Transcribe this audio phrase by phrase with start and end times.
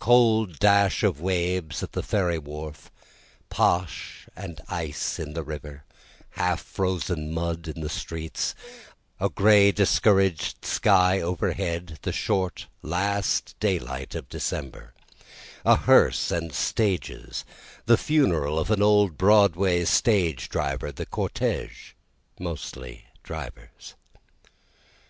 [0.00, 2.90] Cold dash of waves at the ferry wharf,
[3.48, 5.82] posh and ice in the river,
[6.32, 8.54] half frozen mud in the streets,
[9.18, 14.92] A gray discouraged sky overhead, the short last daylight of December,
[15.64, 17.46] A hearse and stages,
[17.86, 21.92] the funeral of an old Broadway stage driver, the cortege
[22.38, 23.94] mostly drivers.